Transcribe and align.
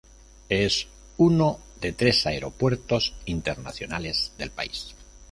Es 0.49 0.87
uno 1.17 1.59
de 1.79 1.91
tres 1.91 2.25
aeropuertos 2.25 3.13
internacionales 3.27 4.31
del 4.39 4.49
país. 4.49 4.95